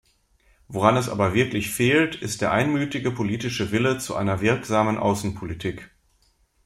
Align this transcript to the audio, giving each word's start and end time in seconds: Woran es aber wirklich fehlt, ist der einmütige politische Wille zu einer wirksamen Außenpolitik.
Woran 0.67 0.97
es 0.97 1.09
aber 1.09 1.35
wirklich 1.35 1.69
fehlt, 1.69 2.15
ist 2.15 2.41
der 2.41 2.51
einmütige 2.51 3.11
politische 3.11 3.69
Wille 3.71 3.99
zu 3.99 4.15
einer 4.15 4.41
wirksamen 4.41 4.97
Außenpolitik. 4.97 5.91